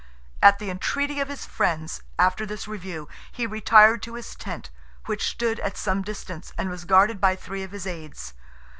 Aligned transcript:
At 0.41 0.57
the 0.57 0.71
entreaty 0.71 1.19
of 1.19 1.27
his 1.27 1.45
friends, 1.45 2.01
after 2.17 2.43
this 2.43 2.67
review, 2.67 3.07
he 3.31 3.45
retired 3.45 4.01
to 4.01 4.15
his 4.15 4.35
tent, 4.35 4.71
which 5.05 5.29
stood 5.29 5.59
at 5.59 5.77
some 5.77 6.01
distance, 6.01 6.51
and 6.57 6.71
was 6.71 6.85
guarded 6.85 7.21
by 7.21 7.35
three 7.35 7.61
of 7.61 7.69
his 7.71 7.85
aids. 7.85 8.33